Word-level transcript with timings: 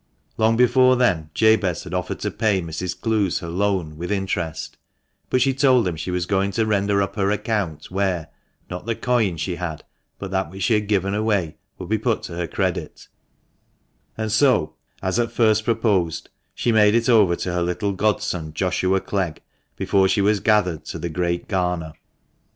Long 0.35 0.57
before 0.57 0.95
then 0.95 1.29
Jabez 1.35 1.83
had 1.83 1.93
offered 1.93 2.17
to 2.21 2.31
pay 2.31 2.59
Mrs. 2.59 2.99
Clowes 2.99 3.37
her 3.37 3.47
loan, 3.49 3.97
with 3.97 4.11
interest; 4.11 4.75
but 5.29 5.43
she 5.43 5.53
told 5.53 5.87
him 5.87 5.95
she 5.95 6.09
was 6.09 6.25
going 6.25 6.49
to 6.53 6.65
render 6.65 7.03
up 7.03 7.15
her 7.17 7.29
account 7.29 7.91
where, 7.91 8.29
not 8.67 8.87
the 8.87 8.95
coin 8.95 9.37
she 9.37 9.57
had, 9.57 9.83
but 10.17 10.31
that 10.31 10.49
which 10.49 10.63
she 10.63 10.73
had 10.73 10.87
given 10.87 11.13
away, 11.13 11.57
would 11.77 11.87
be 11.89 11.99
put 11.99 12.23
to 12.23 12.35
her 12.35 12.47
credit; 12.47 13.09
and 14.17 14.31
so, 14.31 14.73
as 15.03 15.19
at 15.19 15.31
first 15.31 15.65
proposed, 15.65 16.31
she 16.55 16.71
made 16.71 16.95
it 16.95 17.07
over 17.07 17.35
to 17.35 17.53
her 17.53 17.61
little 17.61 17.91
godson, 17.93 18.55
Joshua 18.55 18.99
Clegg, 18.99 19.43
before 19.75 20.07
she 20.07 20.21
was 20.21 20.39
gathered 20.39 20.83
to 20.85 20.97
the 20.97 21.09
great 21.09 21.47
garner. 21.47 21.93